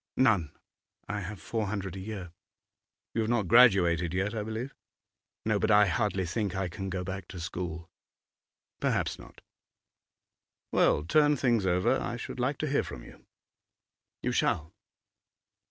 [0.17, 0.51] 'None;
[1.07, 2.31] I have four hundred a year.'
[3.13, 4.73] 'You have not graduated yet, I believe?'
[5.45, 5.59] 'No.
[5.59, 7.87] But I hardly think I can go back to school.'
[8.79, 9.41] 'Perhaps not.
[10.71, 11.99] Well, turn things over.
[11.99, 13.27] I should like to hear from you.'
[14.23, 14.73] 'You shall.